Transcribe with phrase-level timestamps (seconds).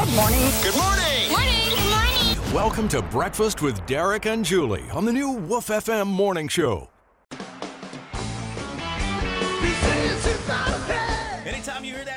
[0.00, 0.40] Good morning.
[0.62, 1.30] Good morning.
[1.30, 1.68] Morning.
[1.68, 2.54] Good morning.
[2.54, 6.88] Welcome to Breakfast with Derek and Julie on the new Woof FM morning show.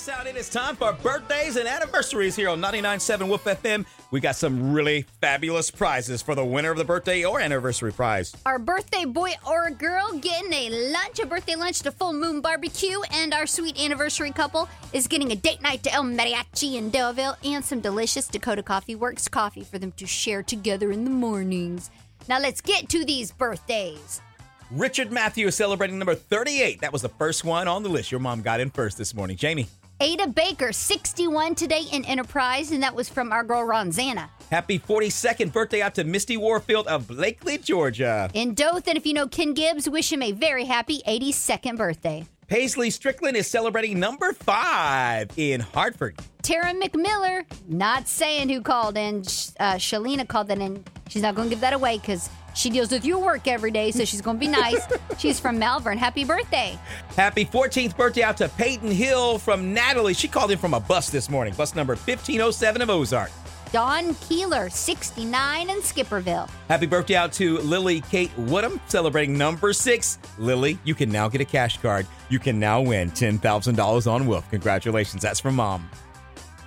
[0.00, 3.28] Anytime you hear that sound, it is time for birthdays and anniversaries here on 99.7
[3.28, 3.84] Woof FM.
[4.10, 8.34] We got some really fabulous prizes for the winner of the birthday or anniversary prize.
[8.46, 13.00] Our birthday boy or girl getting a lunch, a birthday lunch to Full Moon Barbecue,
[13.12, 17.36] and our sweet anniversary couple is getting a date night to El Mariachi in Daleville
[17.44, 21.90] and some delicious Dakota Coffee Works coffee for them to share together in the mornings.
[22.28, 24.22] Now let's get to these birthdays.
[24.70, 26.80] Richard Matthew is celebrating number 38.
[26.80, 28.12] That was the first one on the list.
[28.12, 29.36] Your mom got in first this morning.
[29.36, 29.66] Jamie.
[30.02, 34.30] Ada Baker, 61 today in Enterprise, and that was from our girl Ronzana.
[34.50, 38.30] Happy 42nd birthday out to Misty Warfield of Blakely, Georgia.
[38.32, 42.24] In Dothan, if you know Ken Gibbs, wish him a very happy 82nd birthday.
[42.46, 46.18] Paisley Strickland is celebrating number five in Hartford.
[46.40, 49.18] Tara McMiller, not saying who called in.
[49.60, 50.82] Uh, Shalina called that in.
[51.10, 53.90] She's not going to give that away because she deals with your work every day,
[53.90, 54.80] so she's going to be nice.
[55.18, 55.98] she's from Malvern.
[55.98, 56.78] Happy birthday.
[57.16, 60.14] Happy 14th birthday out to Peyton Hill from Natalie.
[60.14, 63.30] She called in from a bus this morning, bus number 1507 of Ozark.
[63.72, 66.50] Don Keeler, 69 in Skipperville.
[66.68, 70.18] Happy birthday out to Lily Kate Woodham, celebrating number six.
[70.38, 72.06] Lily, you can now get a cash card.
[72.30, 74.48] You can now win $10,000 on Woof.
[74.50, 75.22] Congratulations.
[75.22, 75.88] That's from mom.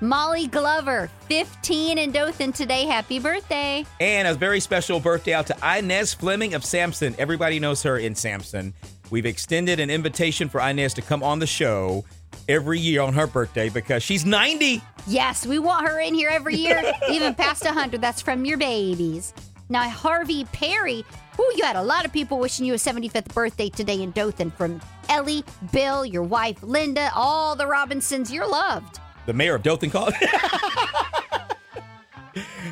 [0.04, 2.84] Molly Glover, 15 in Dothan today.
[2.84, 3.86] Happy birthday.
[4.02, 7.16] And a very special birthday out to Inez Fleming of Samson.
[7.18, 8.74] Everybody knows her in Samson.
[9.12, 12.04] We've extended an invitation for Inez to come on the show
[12.50, 14.82] every year on her birthday because she's 90.
[15.08, 18.02] Yes, we want her in here every year, even past 100.
[18.02, 19.34] That's from your babies.
[19.70, 21.06] Now, Harvey Perry,
[21.38, 24.52] who you had a lot of people wishing you a 75th birthday today in Dothan
[24.52, 28.34] from Ellie, Bill, your wife Linda, all the Robinsons.
[28.34, 29.00] You're loved.
[29.26, 30.14] The mayor of Dothan called.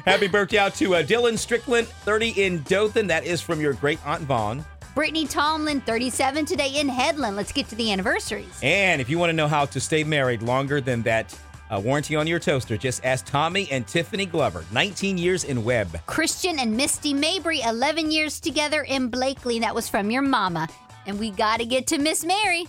[0.05, 3.08] Happy birthday out to uh, Dylan Strickland, 30 in Dothan.
[3.08, 4.66] That is from your great Aunt Vaughn.
[4.95, 7.36] Brittany Tomlin, 37 today in Headland.
[7.36, 8.59] Let's get to the anniversaries.
[8.61, 11.37] And if you want to know how to stay married longer than that
[11.70, 15.97] uh, warranty on your toaster, just ask Tommy and Tiffany Glover, 19 years in Webb.
[16.08, 19.59] Christian and Misty Mabry, 11 years together in Blakely.
[19.59, 20.67] That was from your mama.
[21.05, 22.65] And we got to get to Miss Mary.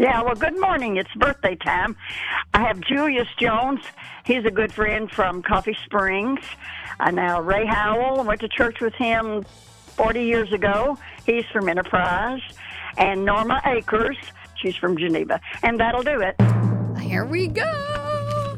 [0.00, 0.96] Yeah, well, good morning.
[0.96, 1.94] It's birthday time.
[2.54, 3.80] I have Julius Jones.
[4.24, 6.40] He's a good friend from Coffee Springs.
[6.98, 9.44] Uh, now, Ray Howell, went to church with him
[9.96, 10.96] 40 years ago.
[11.26, 12.40] He's from Enterprise.
[12.96, 14.16] And Norma Akers,
[14.56, 15.38] she's from Geneva.
[15.62, 16.34] And that'll do it.
[16.98, 18.56] Here we go.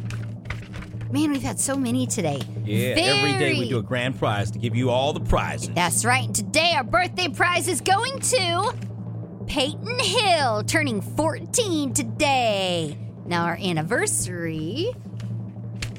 [1.11, 2.41] Man, we've had so many today.
[2.65, 5.71] Yeah, every day we Very- do a grand prize to give you all the prizes.
[5.75, 6.25] That's right.
[6.27, 8.73] And today our birthday prize is going to
[9.53, 12.97] Peyton Hill, turning 14 today.
[13.27, 14.95] Now our anniversary.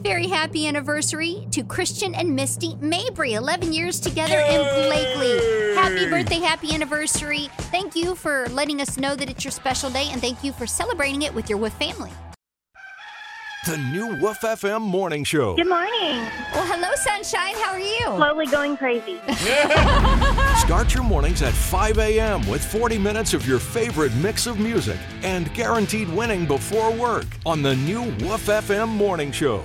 [0.01, 5.75] Very happy anniversary to Christian and Misty Mabry, 11 years together in Blakely.
[5.75, 7.47] Happy birthday, happy anniversary.
[7.69, 10.65] Thank you for letting us know that it's your special day, and thank you for
[10.65, 12.09] celebrating it with your Woof family.
[13.67, 15.55] The new Woof FM morning show.
[15.55, 16.17] Good morning.
[16.53, 17.53] Well, hello, Sunshine.
[17.61, 18.05] How are you?
[18.17, 19.19] Slowly going crazy.
[20.63, 22.47] Start your mornings at 5 a.m.
[22.47, 27.61] with 40 minutes of your favorite mix of music and guaranteed winning before work on
[27.61, 29.61] the new Woof FM morning show.